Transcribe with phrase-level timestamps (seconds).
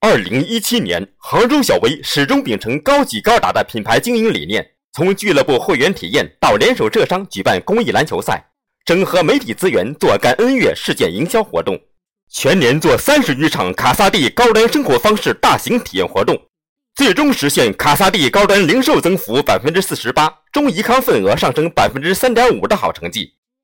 [0.00, 8.46] 二零一七年，杭州小威始终秉承高级高达的品牌经营理念，从俱乐部会员体验到联手浙商举办公益篮球赛，
[8.84, 11.80] 整合媒体资源做感恩月事件营销活动，
[12.30, 16.38] 全年做三十余场卡萨帝高端生活方式大型体验活动，
[16.94, 23.32] 最终实现卡萨帝高端零售增幅百分之四十八，中怡康份额上升百分之三点五的好成绩。